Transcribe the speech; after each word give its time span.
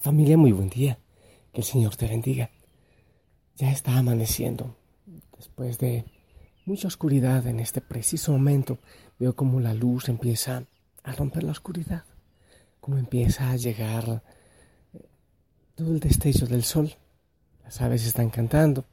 Familia, 0.00 0.36
muy 0.36 0.52
buen 0.52 0.68
día. 0.68 0.96
Que 1.52 1.60
el 1.60 1.64
Señor 1.64 1.96
te 1.96 2.06
bendiga. 2.06 2.50
Ya 3.56 3.72
está 3.72 3.98
amaneciendo. 3.98 4.76
Después 5.36 5.78
de 5.78 6.04
mucha 6.64 6.86
oscuridad 6.86 7.44
en 7.48 7.58
este 7.58 7.80
preciso 7.80 8.30
momento, 8.30 8.78
veo 9.18 9.34
como 9.34 9.58
la 9.58 9.74
luz 9.74 10.08
empieza 10.08 10.62
a 11.02 11.12
romper 11.12 11.42
la 11.42 11.50
oscuridad, 11.50 12.04
como 12.80 12.96
empieza 12.96 13.50
a 13.50 13.56
llegar 13.56 14.22
eh, 14.94 15.00
todo 15.74 15.92
el 15.92 15.98
destello 15.98 16.46
del 16.46 16.62
sol. 16.62 16.94
Las 17.64 17.80
aves 17.80 18.06
están 18.06 18.30
cantando. 18.30 18.84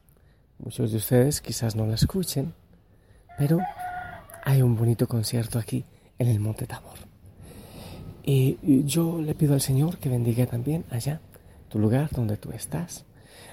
Muchos 0.58 0.92
de 0.92 0.98
ustedes 0.98 1.40
quizás 1.40 1.76
no 1.76 1.86
la 1.86 1.96
escuchen, 1.96 2.56
pero 3.38 3.60
hay 4.44 4.64
un 4.64 4.76
bonito 4.76 5.08
concierto 5.08 5.60
aquí 5.60 5.86
en 6.18 6.30
el 6.30 6.40
Monte 6.40 6.66
Tabor. 6.66 7.15
Y 8.28 8.58
yo 8.86 9.22
le 9.22 9.36
pido 9.36 9.54
al 9.54 9.62
Señor 9.62 10.00
que 10.00 10.10
bendiga 10.10 10.48
también 10.48 10.84
allá, 10.90 11.22
tu 11.70 11.78
lugar 11.78 12.10
donde 12.10 12.38
tú 12.38 12.52
estás. 12.52 13.06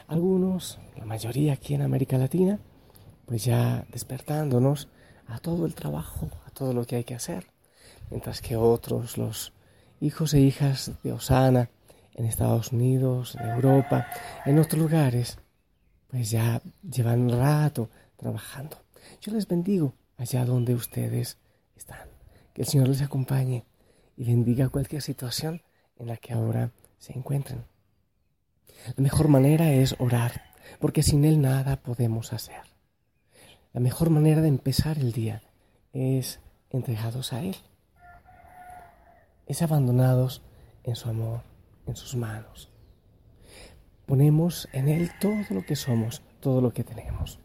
Algunos, 0.08 0.78
la 0.96 1.04
mayoría 1.04 1.52
aquí 1.52 1.74
en 1.74 1.82
América 1.82 2.16
Latina, 2.16 2.58
pues 3.26 3.44
ya 3.44 3.84
despertándonos 3.92 4.88
a 5.26 5.40
todo 5.40 5.66
el 5.66 5.74
trabajo, 5.74 6.30
a 6.46 6.50
todo 6.52 6.72
lo 6.72 6.86
que 6.86 6.96
hay 6.96 7.04
que 7.04 7.14
hacer. 7.14 7.48
Mientras 8.08 8.40
que 8.40 8.56
otros, 8.56 9.18
los 9.18 9.52
hijos 10.00 10.32
e 10.32 10.40
hijas 10.40 10.92
de 11.02 11.12
Osana, 11.12 11.68
en 12.14 12.24
Estados 12.24 12.72
Unidos, 12.72 13.36
en 13.38 13.50
Europa, 13.50 14.06
en 14.46 14.58
otros 14.58 14.80
lugares, 14.80 15.36
pues 16.08 16.30
ya 16.30 16.62
llevan 16.82 17.20
un 17.20 17.38
rato 17.38 17.90
trabajando. 18.16 18.78
Yo 19.20 19.32
les 19.32 19.46
bendigo 19.46 19.92
allá 20.16 20.46
donde 20.46 20.74
ustedes 20.74 21.36
están. 21.76 22.08
Que 22.54 22.62
el 22.62 22.68
Señor 22.68 22.88
les 22.88 23.02
acompañe 23.02 23.66
y 24.22 24.24
bendiga 24.24 24.68
cualquier 24.68 25.02
situación 25.02 25.62
en 25.96 26.06
la 26.06 26.16
que 26.16 26.32
ahora 26.32 26.70
se 27.00 27.12
encuentren. 27.12 27.64
La 28.96 29.02
mejor 29.02 29.26
manera 29.26 29.72
es 29.72 29.96
orar, 29.98 30.42
porque 30.78 31.02
sin 31.02 31.24
Él 31.24 31.40
nada 31.40 31.82
podemos 31.82 32.32
hacer. 32.32 32.62
La 33.72 33.80
mejor 33.80 34.10
manera 34.10 34.40
de 34.40 34.46
empezar 34.46 34.96
el 34.98 35.10
día 35.10 35.42
es 35.92 36.38
entregados 36.70 37.32
a 37.32 37.42
Él, 37.42 37.56
es 39.46 39.60
abandonados 39.60 40.42
en 40.84 40.94
su 40.94 41.08
amor, 41.08 41.40
en 41.88 41.96
sus 41.96 42.14
manos. 42.14 42.70
Ponemos 44.06 44.68
en 44.72 44.88
Él 44.88 45.10
todo 45.20 45.42
lo 45.50 45.66
que 45.66 45.74
somos, 45.74 46.22
todo 46.38 46.60
lo 46.60 46.72
que 46.72 46.84
tenemos. 46.84 47.40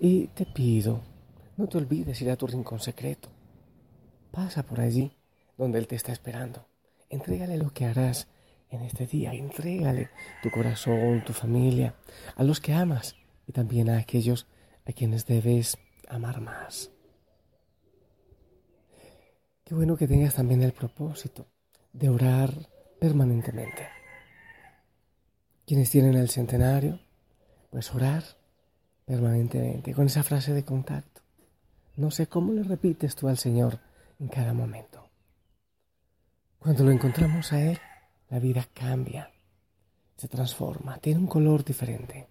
Y 0.00 0.26
te 0.34 0.46
pido, 0.46 1.00
no 1.56 1.68
te 1.68 1.78
olvides 1.78 2.20
ir 2.22 2.30
a 2.32 2.36
tu 2.36 2.48
rincón 2.48 2.80
secreto. 2.80 3.28
Pasa 4.32 4.64
por 4.64 4.80
allí 4.80 5.12
donde 5.62 5.78
Él 5.78 5.86
te 5.86 5.96
está 5.96 6.12
esperando. 6.12 6.66
Entrégale 7.08 7.56
lo 7.56 7.72
que 7.72 7.84
harás 7.84 8.28
en 8.70 8.82
este 8.82 9.06
día. 9.06 9.32
Entrégale 9.32 10.10
tu 10.42 10.50
corazón, 10.50 11.24
tu 11.24 11.32
familia, 11.32 11.94
a 12.36 12.42
los 12.42 12.60
que 12.60 12.72
amas 12.72 13.16
y 13.46 13.52
también 13.52 13.88
a 13.88 13.98
aquellos 13.98 14.46
a 14.86 14.92
quienes 14.92 15.26
debes 15.26 15.78
amar 16.08 16.40
más. 16.40 16.90
Qué 19.64 19.74
bueno 19.74 19.96
que 19.96 20.08
tengas 20.08 20.34
también 20.34 20.62
el 20.62 20.72
propósito 20.72 21.46
de 21.92 22.08
orar 22.08 22.52
permanentemente. 22.98 23.86
Quienes 25.64 25.90
tienen 25.90 26.14
el 26.14 26.28
centenario, 26.28 27.00
pues 27.70 27.94
orar 27.94 28.24
permanentemente 29.04 29.94
con 29.94 30.06
esa 30.06 30.22
frase 30.22 30.52
de 30.52 30.64
contacto. 30.64 31.22
No 31.96 32.10
sé 32.10 32.26
cómo 32.26 32.52
le 32.52 32.64
repites 32.64 33.14
tú 33.14 33.28
al 33.28 33.38
Señor 33.38 33.78
en 34.18 34.28
cada 34.28 34.52
momento. 34.52 35.01
Cuando 36.62 36.84
lo 36.84 36.92
encontramos 36.92 37.52
a 37.52 37.60
Él, 37.60 37.78
la 38.30 38.38
vida 38.38 38.64
cambia, 38.72 39.32
se 40.16 40.28
transforma, 40.28 40.96
tiene 40.98 41.18
un 41.18 41.26
color 41.26 41.64
diferente, 41.64 42.28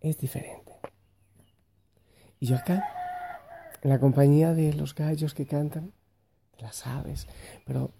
es 0.00 0.18
diferente. 0.18 0.72
Y 2.40 2.46
yo 2.46 2.56
acá, 2.56 2.82
en 3.82 3.90
la 3.90 4.00
compañía 4.00 4.52
de 4.52 4.72
los 4.72 4.96
gallos 4.96 5.32
que 5.32 5.46
cantan, 5.46 5.92
de 6.56 6.62
las 6.62 6.88
aves, 6.88 7.28
pero 7.64 7.92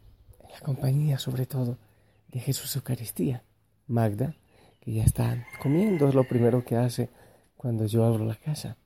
en 0.43 0.50
la 0.50 0.59
compañía 0.59 1.16
sobre 1.21 1.47
todo 1.47 1.78
de 2.26 2.41
Jesús 2.41 2.75
Eucaristía, 2.75 3.44
Magda, 3.87 4.34
que 4.81 4.94
ya 4.94 5.04
está 5.04 5.47
comiendo, 5.62 6.09
es 6.09 6.16
lo 6.16 6.26
primero 6.26 6.65
que 6.65 6.75
hace 6.75 7.09
cuando 7.56 7.87
yo 7.87 8.04
abro 8.04 8.25
la 8.25 8.34
casa, 8.34 8.78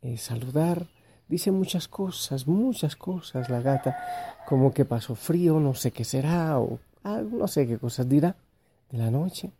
es 0.00 0.22
saludar, 0.22 0.88
Dice 1.30 1.52
muchas 1.52 1.86
cosas, 1.86 2.48
muchas 2.48 2.96
cosas 2.96 3.48
la 3.48 3.60
gata, 3.60 3.96
como 4.48 4.74
que 4.74 4.84
pasó 4.84 5.14
frío, 5.14 5.60
no 5.60 5.74
sé 5.74 5.92
qué 5.92 6.02
será, 6.02 6.58
o 6.58 6.80
no 7.04 7.46
sé 7.46 7.68
qué 7.68 7.78
cosas 7.78 8.08
dirá 8.08 8.34
de 8.90 8.98
la 8.98 9.12
noche. 9.12 9.52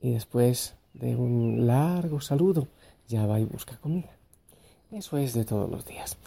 Y 0.00 0.14
después 0.14 0.74
de 0.94 1.14
un 1.14 1.64
largo 1.64 2.20
saludo, 2.20 2.66
ya 3.06 3.24
va 3.24 3.38
y 3.38 3.44
busca 3.44 3.76
comida. 3.76 4.10
Eso 4.90 5.16
es 5.16 5.32
de 5.32 5.44
todos 5.44 5.70
los 5.70 5.86
días. 5.86 6.18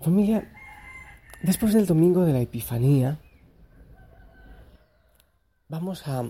Familia, 0.00 0.50
después 1.44 1.72
del 1.72 1.86
domingo 1.86 2.24
de 2.24 2.32
la 2.32 2.40
Epifanía, 2.40 3.20
vamos 5.68 6.08
a 6.08 6.24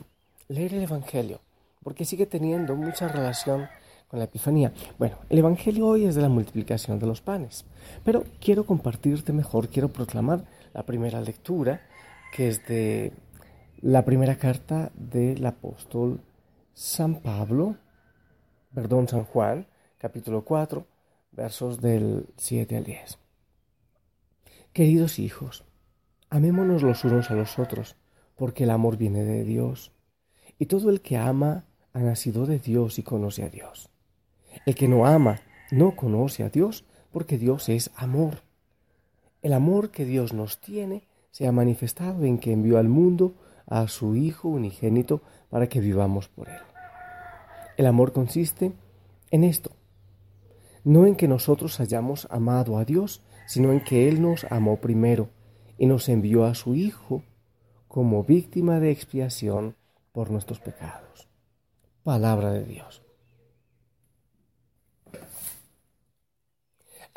leer 0.49 0.75
el 0.75 0.83
Evangelio, 0.83 1.41
porque 1.83 2.05
sigue 2.05 2.27
teniendo 2.27 2.77
mucha 2.77 3.09
relación 3.09 3.67
con 4.09 4.19
la 4.19 4.25
Epifanía. 4.25 4.73
Bueno, 4.99 5.19
el 5.29 5.39
Evangelio 5.39 5.87
hoy 5.87 6.07
es 6.07 6.15
de 6.15 6.23
la 6.23 6.29
multiplicación 6.29 6.99
de 6.99 7.07
los 7.07 7.21
panes, 7.21 7.65
pero 8.05 8.25
quiero 8.41 8.65
compartirte 8.65 9.33
mejor, 9.33 9.69
quiero 9.69 9.89
proclamar 9.89 10.45
la 10.73 10.85
primera 10.85 11.21
lectura, 11.21 11.83
que 12.33 12.49
es 12.49 12.67
de 12.67 13.13
la 13.81 14.05
primera 14.05 14.37
carta 14.37 14.91
del 14.95 15.45
apóstol 15.45 16.21
San 16.73 17.21
Pablo, 17.21 17.77
perdón, 18.75 19.09
San 19.09 19.25
Juan, 19.25 19.67
capítulo 19.99 20.45
4, 20.45 20.87
versos 21.33 21.81
del 21.81 22.27
7 22.37 22.77
al 22.77 22.85
10. 22.85 23.19
Queridos 24.73 25.19
hijos, 25.19 25.65
amémonos 26.31 26.83
los 26.83 27.05
unos 27.05 27.31
a 27.31 27.35
los 27.35 27.59
otros, 27.59 27.97
porque 28.37 28.65
el 28.65 28.71
amor 28.71 28.97
viene 28.97 29.25
de 29.25 29.45
Dios, 29.45 29.93
y 30.59 30.67
todo 30.67 30.89
el 30.91 31.03
que 31.03 31.17
ama 31.17 31.67
ha 31.93 32.01
nacido 32.01 32.47
de 32.47 32.59
Dios 32.59 32.99
y 32.99 33.03
conoce 33.03 33.43
a 33.43 33.49
Dios. 33.49 33.91
El 34.67 34.75
que 34.75 34.89
no 34.89 35.07
ama 35.07 35.41
no 35.71 35.97
conoce 35.97 36.43
a 36.43 36.49
Dios 36.49 36.85
porque 37.13 37.39
Dios 37.39 37.69
es 37.69 37.91
amor. 37.97 38.43
El 39.43 39.53
amor 39.53 39.91
que 39.91 40.05
Dios 40.05 40.33
nos 40.33 40.61
tiene 40.61 41.07
se 41.31 41.47
ha 41.47 41.53
manifestado 41.53 42.25
en 42.25 42.39
que 42.39 42.53
envió 42.53 42.79
al 42.79 42.89
mundo 42.89 43.35
a 43.67 43.87
su 43.89 44.17
Hijo 44.17 44.49
unigénito 44.49 45.21
para 45.51 45.69
que 45.69 45.81
vivamos 45.81 46.29
por 46.29 46.49
Él. 46.49 46.61
El 47.77 47.87
amor 47.87 48.13
consiste 48.13 48.73
en 49.31 49.45
esto, 49.45 49.71
no 50.85 51.07
en 51.07 51.15
que 51.15 51.29
nosotros 51.29 51.79
hayamos 51.81 52.27
amado 52.31 52.79
a 52.79 52.85
Dios, 52.85 53.23
sino 53.47 53.73
en 53.73 53.81
que 53.81 54.09
Él 54.09 54.21
nos 54.21 54.45
amó 54.51 54.77
primero 54.81 55.29
y 55.77 55.87
nos 55.87 56.09
envió 56.09 56.45
a 56.45 56.55
su 56.55 56.75
Hijo 56.75 57.23
como 57.87 58.25
víctima 58.25 58.81
de 58.81 58.91
expiación 58.91 59.77
por 60.13 60.31
nuestros 60.31 60.61
pecados. 60.61 61.29
Palabra 62.03 62.53
de 62.53 62.65
Dios. 62.65 63.08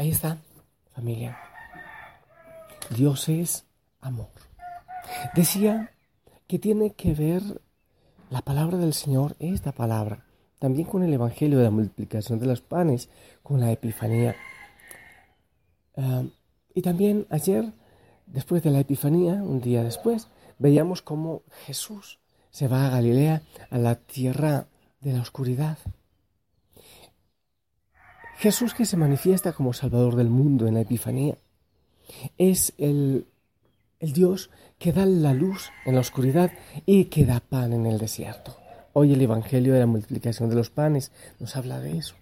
Ahí 0.01 0.09
está, 0.09 0.39
familia. 0.95 1.37
Dios 2.89 3.29
es 3.29 3.65
amor. 3.99 4.29
Decía 5.35 5.91
que 6.47 6.57
tiene 6.57 6.93
que 6.93 7.13
ver 7.13 7.43
la 8.31 8.41
palabra 8.41 8.79
del 8.79 8.95
Señor, 8.95 9.35
esta 9.37 9.73
palabra, 9.73 10.25
también 10.57 10.87
con 10.87 11.03
el 11.03 11.13
Evangelio 11.13 11.59
de 11.59 11.65
la 11.65 11.69
multiplicación 11.69 12.39
de 12.39 12.47
los 12.47 12.61
panes, 12.61 13.09
con 13.43 13.59
la 13.59 13.71
Epifanía. 13.71 14.35
Ah, 15.95 16.23
y 16.73 16.81
también 16.81 17.27
ayer, 17.29 17.71
después 18.25 18.63
de 18.63 18.71
la 18.71 18.79
Epifanía, 18.79 19.33
un 19.33 19.61
día 19.61 19.83
después, 19.83 20.29
veíamos 20.57 21.03
cómo 21.03 21.43
Jesús 21.67 22.17
se 22.49 22.67
va 22.67 22.87
a 22.87 22.89
Galilea, 22.89 23.43
a 23.69 23.77
la 23.77 23.93
tierra 23.93 24.65
de 24.99 25.13
la 25.13 25.21
oscuridad. 25.21 25.77
Jesús 28.41 28.73
que 28.73 28.85
se 28.85 28.97
manifiesta 28.97 29.53
como 29.53 29.71
Salvador 29.71 30.15
del 30.15 30.31
mundo 30.31 30.65
en 30.65 30.73
la 30.73 30.81
Epifanía 30.81 31.37
es 32.39 32.73
el, 32.79 33.27
el 33.99 34.13
Dios 34.13 34.49
que 34.79 34.91
da 34.91 35.05
la 35.05 35.35
luz 35.35 35.69
en 35.85 35.93
la 35.93 36.01
oscuridad 36.01 36.51
y 36.87 37.05
que 37.05 37.27
da 37.27 37.39
pan 37.39 37.71
en 37.71 37.85
el 37.85 37.99
desierto. 37.99 38.57
Hoy 38.93 39.13
el 39.13 39.21
Evangelio 39.21 39.73
de 39.73 39.81
la 39.81 39.85
multiplicación 39.85 40.49
de 40.49 40.55
los 40.55 40.71
panes 40.71 41.11
nos 41.39 41.55
habla 41.55 41.79
de 41.79 41.99
eso, 41.99 42.15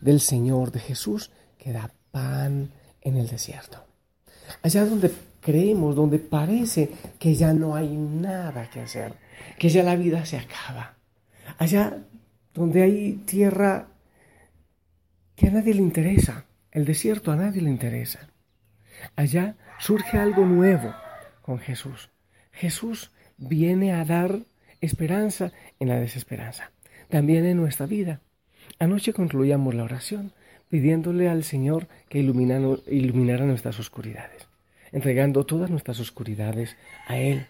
del 0.00 0.20
Señor, 0.20 0.70
de 0.70 0.78
Jesús 0.78 1.32
que 1.58 1.72
da 1.72 1.90
pan 2.12 2.70
en 3.00 3.16
el 3.16 3.26
desierto. 3.26 3.82
Allá 4.62 4.84
donde 4.84 5.10
creemos, 5.40 5.96
donde 5.96 6.20
parece 6.20 6.88
que 7.18 7.34
ya 7.34 7.52
no 7.52 7.74
hay 7.74 7.96
nada 7.96 8.70
que 8.70 8.78
hacer, 8.78 9.14
que 9.58 9.70
ya 9.70 9.82
la 9.82 9.96
vida 9.96 10.24
se 10.24 10.38
acaba. 10.38 10.94
Allá 11.58 11.98
donde 12.54 12.80
hay 12.80 13.14
tierra 13.26 13.88
que 15.36 15.48
a 15.48 15.50
nadie 15.50 15.74
le 15.74 15.82
interesa. 15.82 16.44
El 16.70 16.84
desierto 16.84 17.30
a 17.32 17.36
nadie 17.36 17.62
le 17.62 17.70
interesa. 17.70 18.28
Allá 19.16 19.56
surge 19.78 20.18
algo 20.18 20.44
nuevo 20.44 20.94
con 21.42 21.58
Jesús. 21.58 22.10
Jesús 22.52 23.10
viene 23.36 23.92
a 23.92 24.04
dar 24.04 24.40
esperanza 24.80 25.52
en 25.80 25.88
la 25.88 25.98
desesperanza, 25.98 26.70
también 27.08 27.44
en 27.46 27.56
nuestra 27.56 27.86
vida. 27.86 28.20
Anoche 28.78 29.12
concluíamos 29.12 29.74
la 29.74 29.84
oración 29.84 30.32
pidiéndole 30.68 31.28
al 31.28 31.44
Señor 31.44 31.88
que 32.08 32.18
iluminara 32.18 33.44
nuestras 33.44 33.78
oscuridades, 33.78 34.48
entregando 34.92 35.44
todas 35.44 35.70
nuestras 35.70 36.00
oscuridades 36.00 36.76
a 37.06 37.18
Él. 37.18 37.46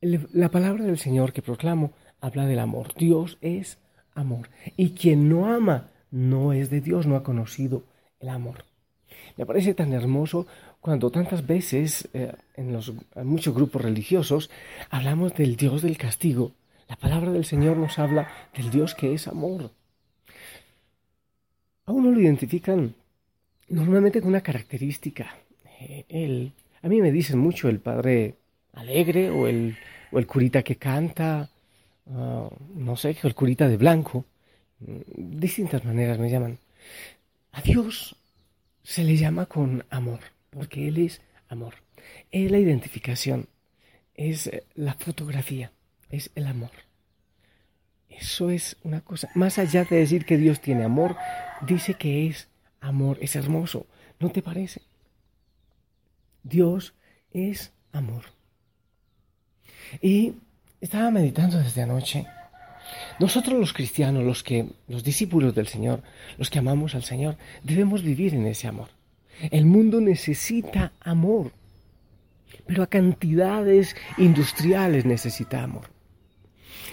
La 0.00 0.50
palabra 0.50 0.84
del 0.84 0.98
Señor 0.98 1.32
que 1.32 1.40
proclamo 1.40 1.92
habla 2.20 2.46
del 2.46 2.58
amor. 2.58 2.94
Dios 2.94 3.38
es 3.40 3.78
amor. 4.14 4.50
Y 4.76 4.90
quien 4.90 5.28
no 5.28 5.50
ama 5.52 5.90
no 6.14 6.52
es 6.52 6.70
de 6.70 6.80
Dios, 6.80 7.08
no 7.08 7.16
ha 7.16 7.24
conocido 7.24 7.82
el 8.20 8.28
amor. 8.28 8.64
Me 9.36 9.44
parece 9.44 9.74
tan 9.74 9.92
hermoso 9.92 10.46
cuando 10.80 11.10
tantas 11.10 11.44
veces 11.44 12.08
eh, 12.12 12.32
en, 12.54 12.72
los, 12.72 12.92
muchos 13.16 13.52
grupos 13.52 13.82
religiosos 13.82 14.48
hablamos 14.90 15.34
del 15.34 15.56
Dios 15.56 15.82
del 15.82 15.98
castigo. 15.98 16.52
La 16.88 16.94
palabra 16.94 17.32
del 17.32 17.44
Señor 17.44 17.78
nos 17.78 17.98
habla 17.98 18.28
del 18.56 18.70
Dios 18.70 18.94
que 18.94 19.12
es 19.12 19.26
amor. 19.26 19.72
A 21.86 21.92
uno 21.92 22.12
lo 22.12 22.20
identifican 22.20 22.94
normalmente 23.68 24.20
con 24.20 24.28
una 24.28 24.40
característica. 24.40 25.34
Eh, 25.80 26.52
a 26.80 26.88
mí 26.88 27.00
me 27.00 27.10
dicen 27.10 27.40
mucho 27.40 27.68
el 27.68 27.80
padre 27.80 28.36
alegre 28.72 29.30
o 29.30 29.48
el, 29.48 29.76
o 30.12 30.20
el 30.20 30.28
curita 30.28 30.62
que 30.62 30.76
canta, 30.76 31.50
ah, 32.08 32.48
no 32.76 32.96
sé, 32.96 33.16
el 33.20 33.34
curita 33.34 33.66
de 33.66 33.76
blanco. 33.76 34.26
Mm, 34.86 35.40
distintas 35.40 35.84
maneras 35.84 36.18
me 36.18 36.30
llaman. 36.30 36.58
A 37.52 37.62
Dios 37.62 38.16
se 38.82 39.04
le 39.04 39.16
llama 39.16 39.46
con 39.46 39.84
amor, 39.90 40.20
porque 40.50 40.88
Él 40.88 40.98
es 40.98 41.20
amor. 41.48 41.74
Es 42.30 42.50
la 42.50 42.58
identificación, 42.58 43.48
es 44.14 44.50
la 44.74 44.94
fotografía, 44.94 45.72
es 46.10 46.30
el 46.34 46.46
amor. 46.46 46.70
Eso 48.08 48.50
es 48.50 48.76
una 48.82 49.00
cosa. 49.00 49.28
Más 49.34 49.58
allá 49.58 49.84
de 49.84 49.96
decir 49.96 50.24
que 50.24 50.36
Dios 50.36 50.60
tiene 50.60 50.84
amor, 50.84 51.16
dice 51.62 51.94
que 51.94 52.28
es 52.28 52.48
amor, 52.80 53.18
es 53.20 53.34
hermoso. 53.34 53.86
¿No 54.20 54.30
te 54.30 54.42
parece? 54.42 54.82
Dios 56.42 56.94
es 57.32 57.72
amor. 57.92 58.24
Y 60.00 60.34
estaba 60.80 61.10
meditando 61.10 61.58
desde 61.58 61.82
anoche. 61.82 62.26
Nosotros 63.18 63.58
los 63.58 63.72
cristianos, 63.72 64.24
los 64.24 64.42
que 64.42 64.66
los 64.88 65.04
discípulos 65.04 65.54
del 65.54 65.68
Señor, 65.68 66.02
los 66.38 66.50
que 66.50 66.58
amamos 66.58 66.94
al 66.94 67.04
Señor, 67.04 67.36
debemos 67.62 68.02
vivir 68.02 68.34
en 68.34 68.46
ese 68.46 68.66
amor. 68.66 68.88
El 69.50 69.66
mundo 69.66 70.00
necesita 70.00 70.92
amor, 71.00 71.52
pero 72.66 72.82
a 72.82 72.86
cantidades 72.86 73.96
industriales 74.18 75.04
necesita 75.04 75.62
amor. 75.62 75.90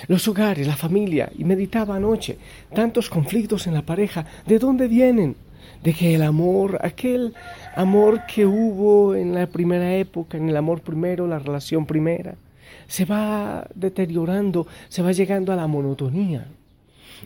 Los 0.08 0.28
hogares, 0.28 0.68
la 0.68 0.76
familia, 0.76 1.32
y 1.38 1.44
meditaba 1.44 1.96
anoche, 1.96 2.38
tantos 2.74 3.10
conflictos 3.10 3.68
en 3.68 3.74
la 3.74 3.84
pareja, 3.84 4.26
¿de 4.48 4.58
dónde 4.58 4.88
vienen? 4.88 5.36
De 5.84 5.94
que 5.94 6.16
el 6.16 6.24
amor, 6.24 6.80
aquel 6.82 7.34
amor 7.76 8.22
que 8.26 8.46
hubo 8.46 9.16
en 9.16 9.34
la 9.34 9.48
primera 9.48 9.96
época, 9.96 10.38
en 10.38 10.50
el 10.50 10.58
amor 10.58 10.82
primero, 10.82 11.28
la 11.28 11.40
relación 11.40 11.86
primera, 11.86 12.36
se 12.88 13.06
va 13.06 13.68
deteriorando, 13.76 14.68
se 14.90 15.02
va 15.02 15.12
llegando 15.12 15.52
a 15.52 15.56
la 15.56 15.68
monotonía. 15.68 16.48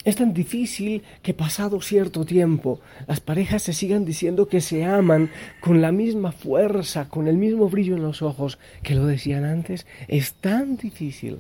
Es 0.04 0.18
tan 0.18 0.34
difícil 0.34 1.04
que 1.22 1.34
pasado 1.34 1.80
cierto 1.82 2.26
tiempo 2.26 2.82
las 3.08 3.22
parejas 3.22 3.64
se 3.64 3.74
sigan 3.74 4.04
diciendo 4.04 4.48
que 4.48 4.62
se 4.62 4.84
aman 4.84 5.32
con 5.62 5.82
la 5.82 5.92
misma 5.92 6.32
fuerza, 6.32 7.08
con 7.08 7.28
el 7.28 7.38
mismo 7.38 7.70
brillo 7.70 7.96
en 7.96 8.04
los 8.04 8.22
ojos 8.22 8.60
que 8.84 8.96
lo 8.96 9.06
decían 9.06 9.46
antes. 9.46 9.86
Es 10.08 10.34
tan 10.34 10.76
difícil. 10.78 11.40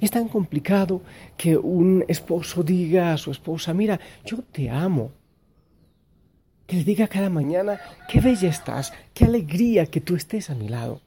Es 0.00 0.10
tan 0.10 0.28
complicado 0.28 1.02
que 1.36 1.56
un 1.56 2.04
esposo 2.08 2.62
diga 2.62 3.12
a 3.12 3.18
su 3.18 3.30
esposa, 3.30 3.72
mira, 3.72 4.00
yo 4.24 4.38
te 4.38 4.68
amo. 4.68 5.12
Que 6.66 6.76
le 6.76 6.84
diga 6.84 7.06
cada 7.06 7.30
mañana, 7.30 7.78
qué 8.08 8.20
bella 8.20 8.48
estás, 8.48 8.92
qué 9.14 9.24
alegría 9.24 9.86
que 9.86 10.00
tú 10.00 10.16
estés 10.16 10.50
a 10.50 10.54
mi 10.54 10.68
lado. 10.68 11.00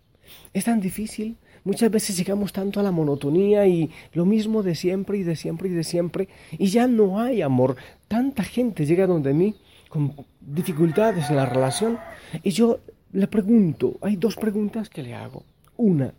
Es 0.54 0.66
tan 0.66 0.80
difícil 0.80 1.38
Muchas 1.64 1.92
veces 1.92 2.18
llegamos 2.18 2.54
tanto 2.54 2.80
a 2.80 2.84
la 2.84 2.92
monotonía 2.92 3.68
y 3.68 3.90
lo 4.14 4.26
mismo 4.26 4.64
de 4.64 4.76
siempre 4.76 5.18
y 5.18 5.24
de 5.24 5.36
siempre 5.36 5.70
y 5.70 5.74
de 5.74 5.84
siempre 5.84 6.30
y 6.52 6.68
ya 6.68 6.88
no 6.88 7.20
hay 7.20 7.42
amor. 7.42 7.76
Tanta 8.08 8.44
gente 8.44 8.86
llega 8.86 9.08
donde 9.08 9.34
mí 9.34 9.56
con 9.90 10.14
dificultades 10.40 11.30
en 11.30 11.36
la 11.36 11.46
relación 11.46 11.98
y 12.44 12.52
yo 12.52 12.80
le 13.12 13.28
pregunto, 13.28 13.98
hay 14.02 14.16
dos 14.16 14.36
preguntas 14.36 14.90
que 14.90 15.04
le 15.04 15.16
hago. 15.16 15.44
Una, 15.78 16.14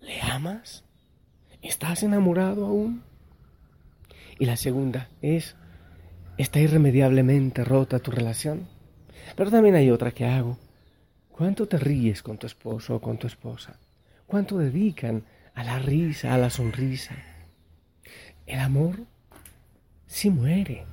¿le 0.00 0.20
amas? 0.20 0.84
¿Estás 1.62 2.02
enamorado 2.02 2.66
aún? 2.66 3.02
Y 4.38 4.46
la 4.46 4.56
segunda 4.56 5.08
es, 5.22 5.56
¿está 6.36 6.60
irremediablemente 6.60 7.64
rota 7.64 7.98
tu 7.98 8.10
relación? 8.10 8.68
Pero 9.36 9.50
también 9.50 9.74
hay 9.74 9.90
otra 9.90 10.12
que 10.12 10.26
hago. 10.26 10.58
¿Cuánto 11.30 11.66
te 11.66 11.78
ríes 11.78 12.22
con 12.22 12.38
tu 12.38 12.46
esposo 12.46 12.96
o 12.96 13.00
con 13.00 13.16
tu 13.16 13.26
esposa? 13.26 13.78
Cuánto 14.28 14.58
dedican 14.58 15.24
a 15.54 15.64
la 15.64 15.80
risa, 15.80 16.34
a 16.34 16.38
la 16.38 16.50
sonrisa. 16.50 17.16
El 18.46 18.60
amor 18.60 19.00
sí 20.06 20.30
muere. 20.30 20.84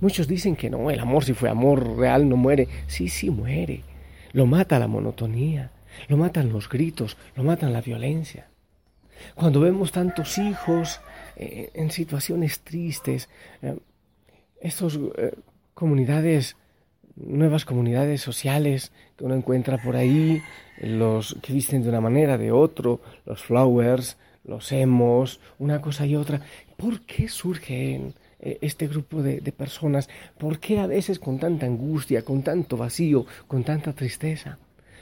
Muchos 0.00 0.26
dicen 0.26 0.56
que 0.56 0.70
no, 0.70 0.90
el 0.90 1.00
amor 1.00 1.24
si 1.24 1.34
fue 1.34 1.50
amor 1.50 1.98
real 1.98 2.26
no 2.28 2.36
muere. 2.36 2.68
Sí, 2.86 3.08
sí 3.08 3.28
muere. 3.28 3.82
Lo 4.32 4.46
mata 4.46 4.78
la 4.78 4.88
monotonía, 4.88 5.70
lo 6.08 6.16
matan 6.16 6.50
los 6.50 6.68
gritos, 6.68 7.16
lo 7.36 7.44
matan 7.44 7.72
la 7.72 7.82
violencia. 7.82 8.48
Cuando 9.34 9.60
vemos 9.60 9.92
tantos 9.92 10.38
hijos 10.38 11.00
eh, 11.36 11.70
en 11.74 11.90
situaciones 11.90 12.60
tristes, 12.60 13.28
eh, 13.62 13.78
estas 14.60 14.98
eh, 15.16 15.32
comunidades 15.74 16.56
nuevas 17.16 17.64
comunidades 17.64 18.20
sociales 18.20 18.92
que 19.16 19.24
uno 19.24 19.34
encuentra 19.34 19.78
por 19.78 19.96
ahí, 19.96 20.42
los 20.80 21.36
que 21.42 21.52
visten 21.52 21.82
de 21.82 21.88
una 21.88 22.00
manera, 22.00 22.38
de 22.38 22.52
otro, 22.52 23.00
los 23.24 23.42
flowers, 23.42 24.16
los 24.44 24.72
emos, 24.72 25.40
una 25.58 25.80
cosa 25.80 26.06
y 26.06 26.16
otra. 26.16 26.40
¿Por 26.76 27.02
qué 27.02 27.28
surge 27.28 28.12
eh, 28.40 28.58
este 28.60 28.88
grupo 28.88 29.22
de, 29.22 29.40
de, 29.40 29.52
personas? 29.52 30.08
¿Por 30.38 30.58
qué 30.58 30.78
a 30.80 30.86
veces 30.86 31.18
con 31.18 31.38
tanta 31.38 31.66
angustia, 31.66 32.22
con 32.22 32.42
tanto 32.42 32.76
vacío, 32.76 33.26
con 33.46 33.64
tanta 33.64 33.92
tristeza? 33.92 34.58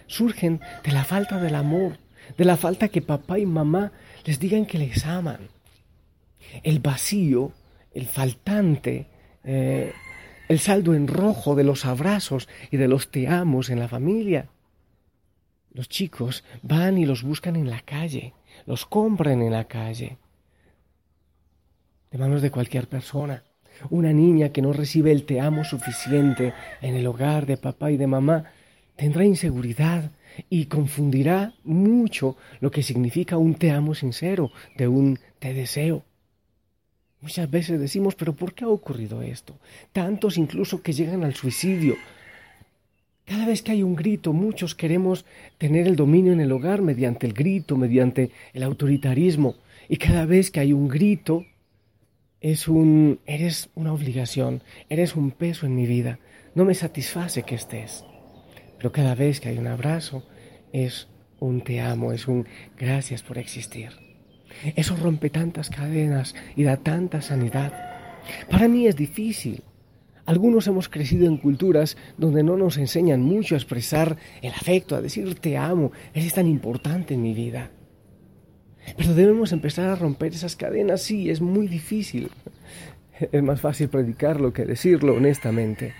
Surgen 0.06 0.60
de 0.84 0.92
la 0.92 1.04
falta 1.04 1.40
del 1.40 1.54
amor, 1.54 1.98
de 2.36 2.44
la 2.44 2.56
falta 2.56 2.88
que 2.88 3.02
papá 3.02 3.38
y 3.38 3.46
mamá 3.46 3.92
les 4.24 4.38
digan 4.38 4.66
que 4.66 4.78
les 4.78 5.04
aman. 5.06 5.48
El 6.62 6.80
vacío, 6.80 7.52
el 7.94 8.06
faltante, 8.06 9.06
eh, 9.44 9.92
el 10.52 10.58
saldo 10.58 10.94
en 10.94 11.08
rojo 11.08 11.54
de 11.54 11.64
los 11.64 11.86
abrazos 11.86 12.46
y 12.70 12.76
de 12.76 12.86
los 12.86 13.10
te 13.10 13.26
amos 13.26 13.70
en 13.70 13.78
la 13.78 13.88
familia. 13.88 14.48
Los 15.72 15.88
chicos 15.88 16.44
van 16.62 16.98
y 16.98 17.06
los 17.06 17.22
buscan 17.22 17.56
en 17.56 17.70
la 17.70 17.80
calle, 17.80 18.34
los 18.66 18.84
compran 18.84 19.40
en 19.40 19.50
la 19.50 19.64
calle, 19.64 20.18
de 22.10 22.18
manos 22.18 22.42
de 22.42 22.50
cualquier 22.50 22.86
persona. 22.86 23.42
Una 23.88 24.12
niña 24.12 24.50
que 24.50 24.60
no 24.60 24.74
recibe 24.74 25.10
el 25.10 25.24
te 25.24 25.40
amo 25.40 25.64
suficiente 25.64 26.52
en 26.82 26.96
el 26.96 27.06
hogar 27.06 27.46
de 27.46 27.56
papá 27.56 27.90
y 27.90 27.96
de 27.96 28.06
mamá 28.06 28.44
tendrá 28.94 29.24
inseguridad 29.24 30.10
y 30.50 30.66
confundirá 30.66 31.54
mucho 31.64 32.36
lo 32.60 32.70
que 32.70 32.82
significa 32.82 33.38
un 33.38 33.54
te 33.54 33.70
amo 33.70 33.94
sincero 33.94 34.50
de 34.76 34.86
un 34.86 35.18
te 35.38 35.54
deseo. 35.54 36.04
Muchas 37.22 37.48
veces 37.48 37.80
decimos, 37.80 38.16
pero 38.16 38.32
¿por 38.32 38.52
qué 38.52 38.64
ha 38.64 38.68
ocurrido 38.68 39.22
esto? 39.22 39.56
Tantos 39.92 40.36
incluso 40.36 40.82
que 40.82 40.92
llegan 40.92 41.22
al 41.22 41.34
suicidio. 41.34 41.94
Cada 43.24 43.46
vez 43.46 43.62
que 43.62 43.70
hay 43.70 43.84
un 43.84 43.94
grito, 43.94 44.32
muchos 44.32 44.74
queremos 44.74 45.24
tener 45.56 45.86
el 45.86 45.94
dominio 45.94 46.32
en 46.32 46.40
el 46.40 46.50
hogar 46.50 46.82
mediante 46.82 47.28
el 47.28 47.32
grito, 47.32 47.76
mediante 47.76 48.32
el 48.52 48.64
autoritarismo. 48.64 49.54
Y 49.88 49.98
cada 49.98 50.26
vez 50.26 50.50
que 50.50 50.58
hay 50.58 50.72
un 50.72 50.88
grito, 50.88 51.46
es 52.40 52.66
un, 52.66 53.20
eres 53.24 53.70
una 53.76 53.92
obligación, 53.92 54.64
eres 54.88 55.14
un 55.14 55.30
peso 55.30 55.64
en 55.64 55.76
mi 55.76 55.86
vida. 55.86 56.18
No 56.56 56.64
me 56.64 56.74
satisface 56.74 57.44
que 57.44 57.54
estés. 57.54 58.04
Pero 58.78 58.90
cada 58.90 59.14
vez 59.14 59.38
que 59.38 59.48
hay 59.48 59.58
un 59.58 59.68
abrazo, 59.68 60.26
es 60.72 61.06
un 61.38 61.60
te 61.60 61.80
amo, 61.80 62.12
es 62.12 62.26
un 62.26 62.48
gracias 62.76 63.22
por 63.22 63.38
existir. 63.38 64.11
Eso 64.76 64.96
rompe 64.96 65.30
tantas 65.30 65.70
cadenas 65.70 66.34
y 66.56 66.64
da 66.64 66.76
tanta 66.76 67.22
sanidad. 67.22 67.72
Para 68.50 68.68
mí 68.68 68.86
es 68.86 68.96
difícil. 68.96 69.62
Algunos 70.24 70.66
hemos 70.68 70.88
crecido 70.88 71.26
en 71.26 71.36
culturas 71.36 71.96
donde 72.16 72.42
no 72.44 72.56
nos 72.56 72.76
enseñan 72.76 73.22
mucho 73.22 73.54
a 73.54 73.58
expresar 73.58 74.16
el 74.40 74.52
afecto, 74.52 74.94
a 74.94 75.02
decir 75.02 75.34
te 75.34 75.56
amo, 75.56 75.90
es 76.14 76.32
tan 76.32 76.46
importante 76.46 77.14
en 77.14 77.22
mi 77.22 77.34
vida. 77.34 77.70
Pero 78.96 79.14
debemos 79.14 79.52
empezar 79.52 79.88
a 79.88 79.96
romper 79.96 80.32
esas 80.32 80.56
cadenas, 80.56 81.02
sí, 81.02 81.30
es 81.30 81.40
muy 81.40 81.66
difícil. 81.68 82.30
Es 83.30 83.42
más 83.42 83.60
fácil 83.60 83.88
predicarlo 83.88 84.52
que 84.52 84.64
decirlo 84.64 85.14
honestamente. 85.14 85.94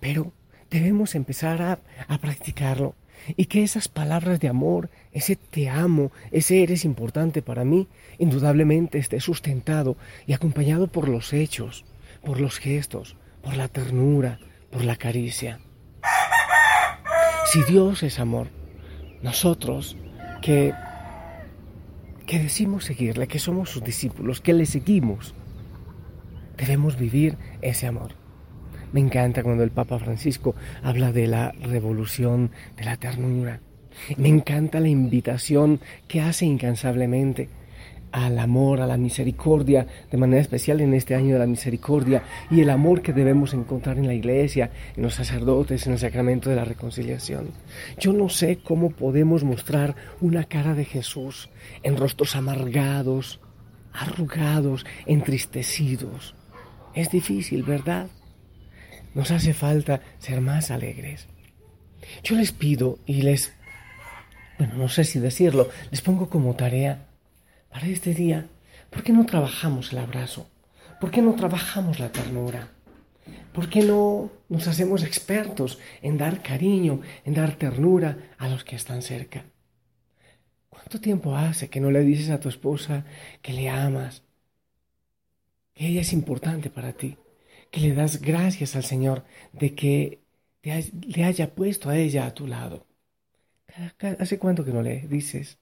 Pero 0.00 0.32
debemos 0.70 1.14
empezar 1.14 1.62
a, 1.62 2.18
practicarlo. 2.18 2.94
Y 3.36 3.46
que 3.46 3.62
esas 3.62 3.88
palabras 3.88 4.40
de 4.40 4.48
amor, 4.48 4.90
ese 5.12 5.36
te 5.36 5.68
amo, 5.68 6.12
ese 6.30 6.62
eres 6.62 6.84
importante 6.84 7.42
para 7.42 7.64
mí, 7.64 7.88
indudablemente 8.18 8.98
esté 8.98 9.20
sustentado 9.20 9.96
y 10.26 10.32
acompañado 10.32 10.86
por 10.86 11.08
los 11.08 11.32
hechos, 11.32 11.84
por 12.24 12.40
los 12.40 12.58
gestos, 12.58 13.16
por 13.42 13.56
la 13.56 13.68
ternura, 13.68 14.40
por 14.70 14.84
la 14.84 14.96
caricia. 14.96 15.60
Si 17.46 17.62
Dios 17.64 18.02
es 18.02 18.18
amor, 18.18 18.48
nosotros 19.22 19.96
que, 20.42 20.74
que 22.26 22.38
decimos 22.38 22.84
seguirle, 22.84 23.28
que 23.28 23.38
somos 23.38 23.70
sus 23.70 23.82
discípulos, 23.82 24.40
que 24.40 24.52
le 24.52 24.66
seguimos, 24.66 25.34
debemos 26.56 26.96
vivir 26.96 27.38
ese 27.62 27.86
amor. 27.86 28.25
Me 28.92 29.00
encanta 29.00 29.42
cuando 29.42 29.62
el 29.62 29.70
Papa 29.70 29.98
Francisco 29.98 30.54
habla 30.82 31.12
de 31.12 31.26
la 31.26 31.52
revolución 31.52 32.50
de 32.76 32.84
la 32.84 32.96
ternura. 32.96 33.60
Me 34.16 34.28
encanta 34.28 34.80
la 34.80 34.88
invitación 34.88 35.80
que 36.06 36.20
hace 36.20 36.44
incansablemente 36.44 37.48
al 38.12 38.38
amor, 38.38 38.80
a 38.80 38.86
la 38.86 38.96
misericordia, 38.96 39.86
de 40.10 40.16
manera 40.16 40.40
especial 40.40 40.80
en 40.80 40.94
este 40.94 41.14
año 41.14 41.34
de 41.34 41.40
la 41.40 41.46
misericordia, 41.46 42.22
y 42.50 42.60
el 42.60 42.70
amor 42.70 43.02
que 43.02 43.12
debemos 43.12 43.52
encontrar 43.52 43.98
en 43.98 44.06
la 44.06 44.14
iglesia, 44.14 44.70
en 44.96 45.02
los 45.02 45.14
sacerdotes, 45.14 45.86
en 45.86 45.94
el 45.94 45.98
sacramento 45.98 46.48
de 46.48 46.56
la 46.56 46.64
reconciliación. 46.64 47.50
Yo 47.98 48.12
no 48.12 48.28
sé 48.28 48.58
cómo 48.62 48.90
podemos 48.90 49.44
mostrar 49.44 49.96
una 50.20 50.44
cara 50.44 50.74
de 50.74 50.84
Jesús 50.84 51.50
en 51.82 51.96
rostros 51.96 52.36
amargados, 52.36 53.40
arrugados, 53.92 54.86
entristecidos. 55.04 56.34
Es 56.94 57.10
difícil, 57.10 57.64
¿verdad? 57.64 58.08
Nos 59.16 59.30
hace 59.30 59.54
falta 59.54 60.02
ser 60.18 60.42
más 60.42 60.70
alegres. 60.70 61.26
Yo 62.22 62.36
les 62.36 62.52
pido 62.52 62.98
y 63.06 63.22
les, 63.22 63.50
bueno, 64.58 64.74
no 64.74 64.90
sé 64.90 65.04
si 65.04 65.18
decirlo, 65.18 65.70
les 65.90 66.02
pongo 66.02 66.28
como 66.28 66.54
tarea 66.54 67.06
para 67.70 67.86
este 67.86 68.12
día, 68.12 68.46
¿por 68.90 69.02
qué 69.02 69.14
no 69.14 69.24
trabajamos 69.24 69.90
el 69.94 70.00
abrazo? 70.00 70.50
¿Por 71.00 71.10
qué 71.10 71.22
no 71.22 71.34
trabajamos 71.34 71.98
la 71.98 72.12
ternura? 72.12 72.68
¿Por 73.54 73.70
qué 73.70 73.80
no 73.80 74.30
nos 74.50 74.68
hacemos 74.68 75.02
expertos 75.02 75.78
en 76.02 76.18
dar 76.18 76.42
cariño, 76.42 77.00
en 77.24 77.32
dar 77.32 77.54
ternura 77.54 78.18
a 78.36 78.48
los 78.48 78.64
que 78.64 78.76
están 78.76 79.00
cerca? 79.00 79.46
¿Cuánto 80.68 81.00
tiempo 81.00 81.34
hace 81.34 81.70
que 81.70 81.80
no 81.80 81.90
le 81.90 82.00
dices 82.00 82.28
a 82.28 82.38
tu 82.38 82.50
esposa 82.50 83.06
que 83.40 83.54
le 83.54 83.70
amas, 83.70 84.24
que 85.72 85.86
ella 85.86 86.02
es 86.02 86.12
importante 86.12 86.68
para 86.68 86.92
ti? 86.92 87.16
Que 87.70 87.80
le 87.80 87.94
das 87.94 88.20
gracias 88.20 88.76
al 88.76 88.84
Señor 88.84 89.24
de 89.52 89.74
que 89.74 90.20
le 90.62 91.24
haya 91.24 91.54
puesto 91.54 91.90
a 91.90 91.96
ella 91.96 92.26
a 92.26 92.34
tu 92.34 92.46
lado. 92.46 92.86
¿Hace 94.18 94.38
cuánto 94.38 94.64
que 94.64 94.72
no 94.72 94.82
le 94.82 95.00
dices? 95.06 95.58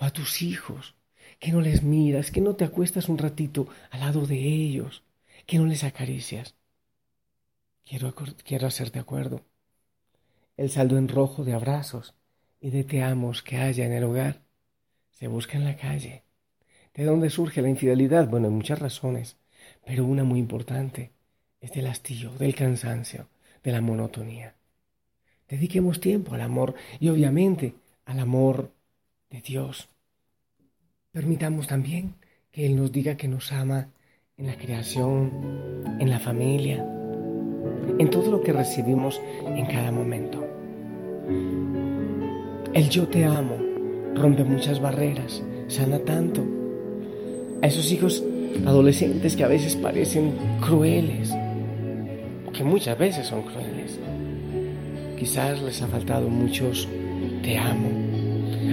O 0.00 0.04
a 0.04 0.10
tus 0.10 0.42
hijos, 0.42 0.96
que 1.38 1.52
no 1.52 1.60
les 1.60 1.82
miras, 1.82 2.30
que 2.30 2.40
no 2.40 2.56
te 2.56 2.64
acuestas 2.64 3.08
un 3.08 3.18
ratito 3.18 3.68
al 3.90 4.00
lado 4.00 4.26
de 4.26 4.38
ellos, 4.38 5.04
que 5.46 5.58
no 5.58 5.66
les 5.66 5.84
acaricias. 5.84 6.54
Quiero, 7.84 8.14
quiero 8.44 8.66
hacerte 8.66 8.98
acuerdo. 8.98 9.44
El 10.56 10.70
saldo 10.70 10.98
en 10.98 11.08
rojo 11.08 11.44
de 11.44 11.54
abrazos 11.54 12.14
y 12.60 12.70
de 12.70 12.84
te 12.84 13.02
amos 13.02 13.42
que 13.42 13.58
haya 13.58 13.86
en 13.86 13.92
el 13.92 14.04
hogar 14.04 14.42
se 15.10 15.28
busca 15.28 15.56
en 15.56 15.64
la 15.64 15.76
calle. 15.76 16.24
¿De 16.94 17.04
dónde 17.04 17.30
surge 17.30 17.62
la 17.62 17.68
infidelidad? 17.68 18.28
Bueno, 18.28 18.48
hay 18.48 18.54
muchas 18.54 18.78
razones, 18.78 19.36
pero 19.84 20.04
una 20.04 20.24
muy 20.24 20.38
importante 20.40 21.12
es 21.60 21.72
del 21.72 21.86
hastío, 21.86 22.30
del 22.32 22.54
cansancio, 22.54 23.28
de 23.62 23.72
la 23.72 23.80
monotonía. 23.80 24.54
Dediquemos 25.48 26.00
tiempo 26.00 26.34
al 26.34 26.42
amor 26.42 26.74
y 27.00 27.08
obviamente 27.08 27.74
al 28.04 28.20
amor 28.20 28.72
de 29.30 29.40
Dios. 29.40 29.88
Permitamos 31.10 31.66
también 31.66 32.14
que 32.50 32.66
Él 32.66 32.76
nos 32.76 32.92
diga 32.92 33.16
que 33.16 33.28
nos 33.28 33.52
ama 33.52 33.88
en 34.36 34.46
la 34.46 34.56
creación, 34.56 35.96
en 35.98 36.10
la 36.10 36.20
familia, 36.20 36.76
en 37.98 38.10
todo 38.10 38.30
lo 38.30 38.40
que 38.42 38.52
recibimos 38.52 39.20
en 39.44 39.66
cada 39.66 39.90
momento. 39.90 40.46
El 42.74 42.88
yo 42.90 43.08
te 43.08 43.24
amo 43.24 43.56
rompe 44.14 44.44
muchas 44.44 44.80
barreras, 44.80 45.42
sana 45.68 45.98
tanto. 46.00 46.44
A 47.62 47.66
esos 47.66 47.90
hijos 47.90 48.22
adolescentes 48.66 49.36
que 49.36 49.44
a 49.44 49.48
veces 49.48 49.76
parecen 49.76 50.32
crueles, 50.60 51.34
que 52.58 52.64
muchas 52.64 52.98
veces 52.98 53.24
son 53.28 53.42
crueles. 53.42 54.00
Quizás 55.16 55.62
les 55.62 55.80
ha 55.80 55.86
faltado 55.86 56.28
muchos 56.28 56.88
te 57.40 57.56
amo. 57.56 57.88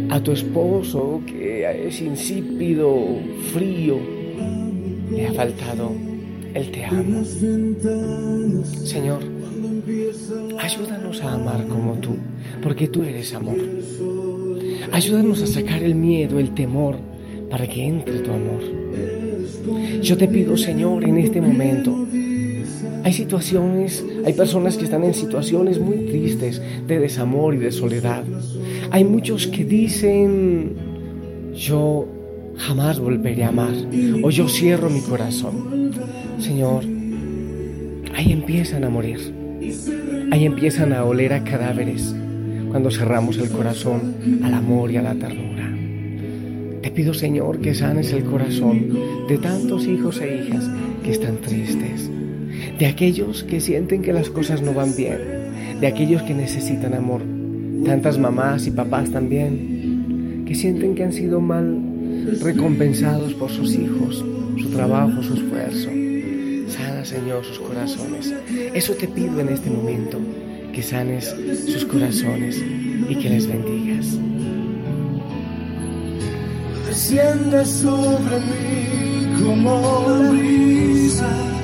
A 0.10 0.20
tu 0.20 0.32
esposo 0.32 1.22
que 1.28 1.88
es 1.88 2.02
insípido, 2.02 2.98
frío, 3.54 4.00
le 5.12 5.28
ha 5.28 5.34
faltado 5.34 5.92
el 6.56 6.72
te 6.72 6.84
amo. 6.84 7.24
Señor, 8.64 9.20
ayúdanos 10.60 11.22
a 11.22 11.34
amar 11.34 11.68
como 11.68 11.94
tú, 12.00 12.16
porque 12.64 12.88
tú 12.88 13.04
eres 13.04 13.36
amor. 13.36 13.58
Ayúdanos 14.92 15.44
a 15.44 15.48
sacar 15.48 15.84
el 15.84 15.94
miedo, 15.94 16.40
el 16.40 16.56
temor, 16.56 16.98
para 17.52 17.68
que 17.68 17.86
entre 17.86 18.18
tu 18.18 18.32
amor. 18.32 18.64
Yo 20.02 20.18
te 20.18 20.28
pido, 20.28 20.58
Señor, 20.58 21.04
en 21.04 21.18
este 21.18 21.40
momento, 21.40 22.08
hay 23.06 23.14
situaciones, 23.14 24.04
hay 24.26 24.34
personas 24.34 24.78
que 24.78 24.86
están 24.86 25.04
en 25.04 25.14
situaciones 25.14 25.80
muy 25.80 26.08
tristes 26.08 26.60
de 26.88 26.98
desamor 26.98 27.54
y 27.54 27.60
de 27.60 27.72
soledad. 27.72 28.24
Hay 28.90 29.04
muchos 29.04 29.46
que 29.46 29.64
dicen, 29.64 30.74
yo 31.54 32.08
jamás 32.58 32.98
volveré 32.98 33.44
a 33.44 33.50
amar 33.50 33.76
o 34.24 34.32
yo 34.32 34.50
cierro 34.50 34.90
mi 34.90 35.02
corazón. 35.02 35.92
Señor, 36.40 36.84
ahí 38.16 38.32
empiezan 38.32 38.84
a 38.84 38.90
morir. 38.90 39.20
Ahí 40.32 40.46
empiezan 40.46 40.92
a 40.92 41.06
oler 41.06 41.34
a 41.34 41.44
cadáveres 41.44 42.16
cuando 42.72 42.90
cerramos 42.90 43.38
el 43.38 43.52
corazón 43.52 44.16
al 44.44 44.56
amor 44.56 44.90
y 44.90 44.98
a 44.98 45.04
la 45.04 45.14
ternura. 45.14 45.72
Te 46.82 46.90
pido, 46.90 47.14
Señor, 47.14 47.60
que 47.60 47.76
sanes 47.76 48.12
el 48.14 48.24
corazón 48.24 49.28
de 49.28 49.38
tantos 49.38 49.86
hijos 49.86 50.20
e 50.22 50.38
hijas 50.44 50.68
que 51.04 51.12
están 51.12 51.38
tristes, 51.38 52.10
de 52.78 52.86
aquellos 52.86 53.44
que 53.44 53.60
sienten 53.60 54.02
que 54.02 54.14
las 54.14 54.30
cosas 54.30 54.62
no 54.62 54.74
van 54.74 54.96
bien, 54.96 55.18
de 55.80 55.88
aquellos 55.88 56.22
que 56.24 56.34
necesitan 56.34 56.94
amor, 56.94 57.22
tantas 57.86 58.18
mamás 58.18 58.68
y 58.68 58.72
papás 58.72 59.12
también, 59.12 60.44
que 60.46 60.56
sienten 60.56 60.96
que 60.96 61.04
han 61.04 61.14
sido 61.14 61.40
mal 61.40 61.82
recompensados 62.42 63.34
por 63.34 63.50
sus 63.50 63.76
hijos, 63.76 64.24
su 64.58 64.70
trabajo, 64.70 65.24
su 65.24 65.36
esfuerzo. 65.36 65.90
Sana, 66.68 67.06
Señor, 67.06 67.46
sus 67.46 67.60
corazones. 67.60 68.34
Eso 68.74 68.94
te 68.94 69.08
pido 69.08 69.40
en 69.40 69.50
este 69.50 69.70
momento, 69.70 70.20
que 70.74 70.84
sanes 70.84 71.34
sus 71.66 71.86
corazones 71.86 72.62
y 73.08 73.16
que 73.16 73.30
les 73.30 73.48
bendigas. 73.48 74.18
Desciende 76.88 77.66
sobre 77.66 78.40
mí 78.40 79.44
como 79.44 80.32
brisa 80.32 81.55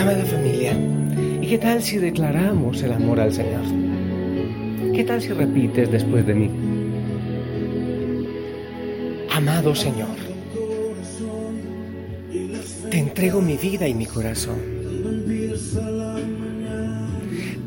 Amada 0.00 0.24
familia, 0.26 0.72
¿y 1.40 1.46
qué 1.48 1.58
tal 1.58 1.82
si 1.82 1.98
declaramos 1.98 2.82
el 2.82 2.92
amor 2.92 3.18
al 3.20 3.32
Señor? 3.32 3.64
¿Qué 4.94 5.02
tal 5.02 5.20
si 5.20 5.30
repites 5.32 5.90
después 5.90 6.24
de 6.24 6.34
mí? 6.34 6.50
Amado 9.32 9.74
Señor, 9.74 10.16
te 12.90 12.98
entrego 12.98 13.40
mi 13.40 13.56
vida 13.56 13.88
y 13.88 13.94
mi 13.94 14.06
corazón 14.06 14.83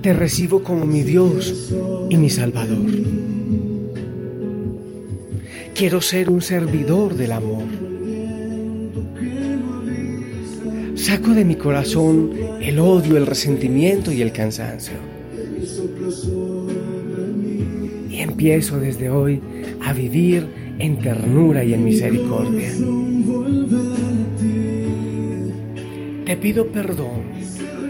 te 0.01 0.13
recibo 0.13 0.63
como 0.63 0.86
mi 0.86 1.04
Dios 1.04 1.74
y 2.10 2.18
mi 2.18 2.30
Salvador. 2.30 2.86
Quiero 5.74 6.01
ser 6.01 6.30
un 6.30 6.42
servidor 6.42 7.16
del 7.16 7.32
amor. 7.32 7.63
Saco 10.96 11.32
de 11.32 11.46
mi 11.46 11.56
corazón 11.56 12.32
el 12.62 12.80
odio, 12.80 13.18
el 13.18 13.25
resentimiento 13.25 14.12
y 14.12 14.22
el 14.22 14.32
cansancio. 14.32 14.96
Y 18.10 18.20
empiezo 18.20 18.80
desde 18.80 19.10
hoy 19.10 19.42
a 19.86 19.94
vivir 19.94 20.48
en 20.80 21.00
ternura 21.00 21.63
y 21.63 21.74
en 21.74 21.84
misericordia. 21.84 22.72
Te 26.25 26.36
pido 26.36 26.68
perdón 26.68 27.22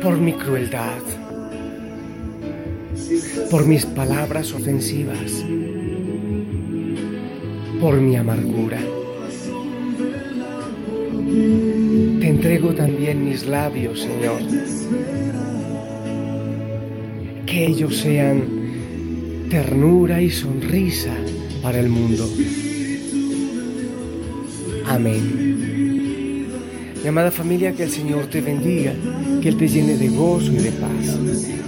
por 0.01 0.17
mi 0.17 0.33
crueldad, 0.33 1.01
por 3.49 3.65
mis 3.65 3.85
palabras 3.85 4.53
ofensivas, 4.53 5.45
por 7.79 8.01
mi 8.01 8.15
amargura. 8.15 8.79
Te 12.19 12.27
entrego 12.27 12.73
también 12.73 13.23
mis 13.23 13.45
labios, 13.45 14.01
Señor. 14.01 14.41
Que 17.45 17.67
ellos 17.67 17.97
sean 17.97 18.43
ternura 19.49 20.21
y 20.21 20.29
sonrisa 20.29 21.13
para 21.61 21.79
el 21.79 21.89
mundo. 21.89 22.29
Amén. 24.85 25.46
Mi 27.07 27.09
amada 27.09 27.31
familia, 27.31 27.71
que 27.71 27.83
el 27.83 27.89
Señor 27.89 28.25
te 28.25 28.41
bendiga, 28.41 28.91
que 29.41 29.47
Él 29.47 29.55
te 29.55 29.69
llene 29.69 29.95
de 29.95 30.09
gozo 30.09 30.51
y 30.51 30.57
de 30.57 30.71
paz. 30.73 31.17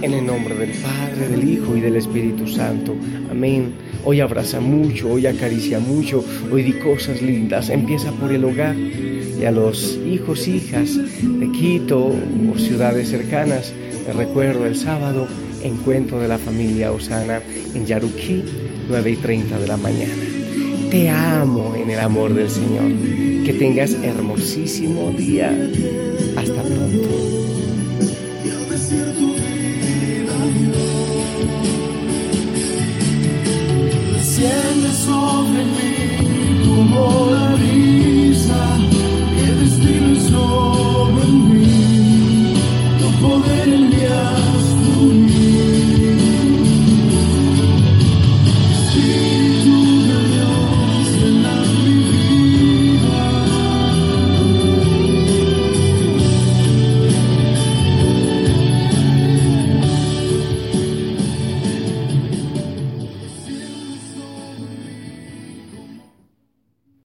En 0.02 0.12
el 0.12 0.26
nombre 0.26 0.54
del 0.54 0.72
Padre, 0.72 1.28
del 1.30 1.48
Hijo 1.48 1.74
y 1.74 1.80
del 1.80 1.96
Espíritu 1.96 2.46
Santo. 2.46 2.94
Amén. 3.30 3.72
Hoy 4.04 4.20
abraza 4.20 4.60
mucho, 4.60 5.10
hoy 5.10 5.26
acaricia 5.26 5.80
mucho, 5.80 6.22
hoy 6.52 6.62
di 6.62 6.74
cosas 6.74 7.22
lindas. 7.22 7.70
Empieza 7.70 8.12
por 8.12 8.30
el 8.30 8.44
hogar 8.44 8.76
y 8.76 9.42
a 9.46 9.50
los 9.50 9.98
hijos, 10.06 10.46
hijas 10.46 10.98
de 11.22 11.50
Quito 11.52 12.08
o 12.08 12.58
ciudades 12.58 13.08
cercanas. 13.08 13.72
Les 14.06 14.14
recuerdo 14.14 14.66
el 14.66 14.76
sábado, 14.76 15.26
encuentro 15.62 16.20
de 16.20 16.28
la 16.28 16.36
familia 16.36 16.92
Osana 16.92 17.40
en 17.74 17.86
Yaruquí, 17.86 18.44
9 18.90 19.10
y 19.10 19.16
30 19.16 19.58
de 19.58 19.66
la 19.66 19.78
mañana. 19.78 20.22
Te 20.90 21.08
amo 21.08 21.74
en 21.76 21.88
el 21.88 21.98
amor 21.98 22.34
del 22.34 22.50
Señor. 22.50 23.39
Que 23.50 23.58
tengas 23.58 23.94
hermosísimo 24.04 25.10
día. 25.10 25.50
Hasta 26.36 26.62
pronto. 26.62 27.40